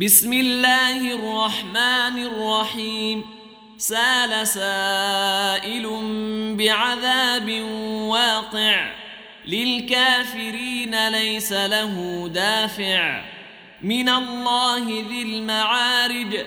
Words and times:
بسم 0.00 0.32
الله 0.32 1.14
الرحمن 1.14 2.22
الرحيم. 2.22 3.24
سال 3.78 4.46
سائل 4.48 5.86
بعذاب 6.56 7.60
واقع. 8.00 8.92
للكافرين 9.46 11.08
ليس 11.08 11.52
له 11.52 12.28
دافع. 12.34 13.24
من 13.82 14.08
الله 14.08 14.84
ذي 14.86 15.22
المعارج. 15.22 16.40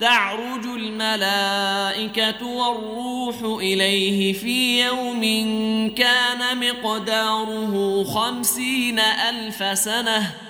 تعرج 0.00 0.64
الملائكة 0.64 2.46
والروح 2.46 3.60
إليه 3.60 4.32
في 4.32 4.84
يوم 4.84 5.20
كان 5.94 6.70
مقداره 6.70 8.04
خمسين 8.04 8.98
ألف 8.98 9.78
سنة. 9.78 10.49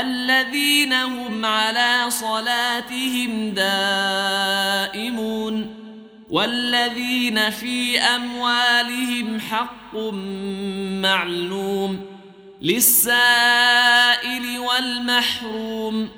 الذين 0.00 0.92
هم 0.92 1.44
على 1.44 2.04
صلاتهم 2.08 3.50
دائمون 3.50 5.04
والذين 6.30 7.50
في 7.50 7.98
أموالهم 8.00 9.40
حق 9.40 9.96
معلوم 11.02 12.00
للسائل 12.62 14.58
والمحروم 14.58 16.08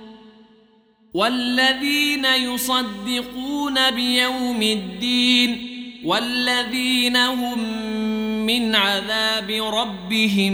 والذين 1.15 2.25
يصدقون 2.25 3.91
بيوم 3.91 4.63
الدين 4.63 5.77
والذين 6.05 7.17
هم 7.17 7.59
من 8.47 8.75
عذاب 8.75 9.51
ربهم 9.51 10.53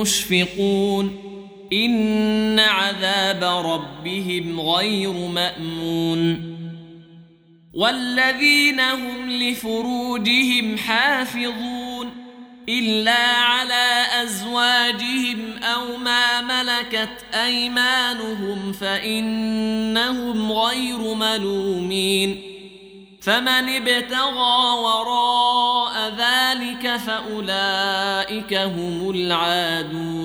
مشفقون 0.00 1.27
إن 1.72 2.60
عذاب 2.60 3.44
ربهم 3.44 4.60
غير 4.60 5.12
مأمون 5.12 6.58
والذين 7.74 8.80
هم 8.80 9.30
لفروجهم 9.30 10.78
حافظون 10.78 12.10
إلا 12.68 13.26
على 13.26 14.04
أزواجهم 14.22 15.58
أو 15.62 15.96
ما 15.96 16.40
ملكت 16.40 17.24
أيمانهم 17.34 18.72
فإنهم 18.72 20.52
غير 20.52 21.14
ملومين 21.14 22.42
فمن 23.20 23.68
ابتغى 23.68 24.78
وراء 24.78 26.12
ذلك 26.18 26.96
فأولئك 26.96 28.54
هم 28.54 29.10
العادون 29.10 30.17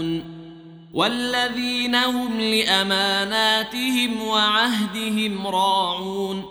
والذين 0.94 1.96
هم 1.96 2.40
لأماناتهم 2.40 4.22
وعهدهم 4.22 5.48
راعون 5.48 6.44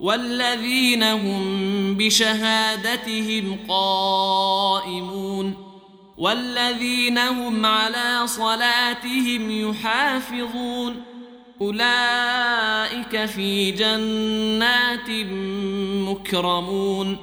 والذين 0.00 1.02
هم 1.02 1.94
بشهادتهم 1.94 3.58
قائمون 3.68 5.54
والذين 6.18 7.18
هم 7.18 7.66
على 7.66 8.26
صلاتهم 8.26 9.70
يحافظون 9.70 11.02
أولئك 11.60 13.24
في 13.24 13.70
جنات 13.70 15.10
مكرمون 16.08 17.16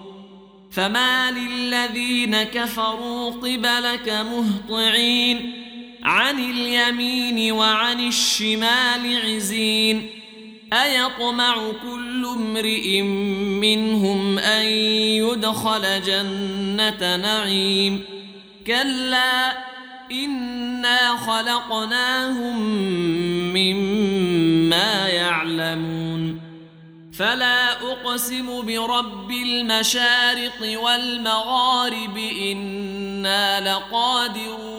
فما 0.72 1.31
للذين 1.31 2.44
كفروا 2.44 3.31
قبلك 3.31 4.09
مهطعين 4.09 5.69
عن 6.09 6.40
اليمين 6.40 7.52
وعن 7.52 8.08
الشمال 8.08 9.22
عزين 9.25 10.09
أيطمع 10.74 11.56
كل 11.84 12.25
امرئ 12.25 13.02
منهم 13.62 14.40
أن 14.40 14.66
يدخل 14.66 16.02
جنة 16.02 17.16
نعيم. 17.16 18.02
كلا 18.68 19.58
إنا 20.12 21.18
خلقناهم 21.18 22.59
مما 23.53 25.08
يعلمون. 25.08 26.42
فلا 27.18 27.72
أقسم 27.72 28.66
برب 28.66 29.31
المشارق 29.31 30.80
والمغارب 30.84 32.18
إنا 32.52 33.74
لقادرون. 33.74 34.79